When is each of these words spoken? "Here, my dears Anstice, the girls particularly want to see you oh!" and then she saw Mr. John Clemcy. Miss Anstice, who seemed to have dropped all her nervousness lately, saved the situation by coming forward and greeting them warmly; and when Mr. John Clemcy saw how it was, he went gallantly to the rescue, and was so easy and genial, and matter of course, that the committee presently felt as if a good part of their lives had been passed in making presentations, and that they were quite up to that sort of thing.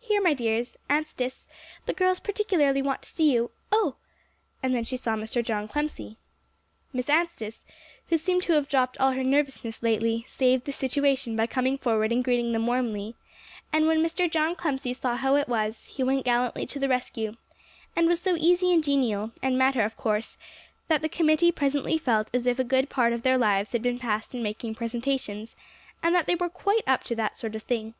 "Here, 0.00 0.20
my 0.20 0.34
dears 0.34 0.76
Anstice, 0.90 1.48
the 1.86 1.94
girls 1.94 2.20
particularly 2.20 2.82
want 2.82 3.00
to 3.00 3.08
see 3.08 3.32
you 3.32 3.52
oh!" 3.72 3.96
and 4.62 4.74
then 4.74 4.84
she 4.84 4.98
saw 4.98 5.16
Mr. 5.16 5.42
John 5.42 5.66
Clemcy. 5.66 6.18
Miss 6.92 7.08
Anstice, 7.08 7.64
who 8.08 8.18
seemed 8.18 8.42
to 8.42 8.52
have 8.52 8.68
dropped 8.68 8.98
all 8.98 9.12
her 9.12 9.24
nervousness 9.24 9.82
lately, 9.82 10.26
saved 10.28 10.66
the 10.66 10.72
situation 10.74 11.36
by 11.36 11.46
coming 11.46 11.78
forward 11.78 12.12
and 12.12 12.22
greeting 12.22 12.52
them 12.52 12.66
warmly; 12.66 13.14
and 13.72 13.86
when 13.86 14.02
Mr. 14.02 14.30
John 14.30 14.56
Clemcy 14.56 14.92
saw 14.94 15.16
how 15.16 15.36
it 15.36 15.48
was, 15.48 15.86
he 15.86 16.02
went 16.02 16.26
gallantly 16.26 16.66
to 16.66 16.78
the 16.78 16.90
rescue, 16.90 17.36
and 17.96 18.06
was 18.08 18.20
so 18.20 18.36
easy 18.36 18.74
and 18.74 18.84
genial, 18.84 19.32
and 19.42 19.56
matter 19.56 19.80
of 19.80 19.96
course, 19.96 20.36
that 20.88 21.00
the 21.00 21.08
committee 21.08 21.50
presently 21.50 21.96
felt 21.96 22.28
as 22.34 22.44
if 22.46 22.58
a 22.58 22.62
good 22.62 22.90
part 22.90 23.14
of 23.14 23.22
their 23.22 23.38
lives 23.38 23.72
had 23.72 23.80
been 23.80 23.98
passed 23.98 24.34
in 24.34 24.42
making 24.42 24.74
presentations, 24.74 25.56
and 26.02 26.14
that 26.14 26.26
they 26.26 26.34
were 26.34 26.50
quite 26.50 26.82
up 26.86 27.02
to 27.04 27.14
that 27.14 27.38
sort 27.38 27.54
of 27.56 27.62
thing. 27.62 27.94